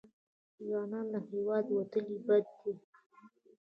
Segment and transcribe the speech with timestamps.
[0.65, 2.73] ځوانان له هېواده وتل بد دي.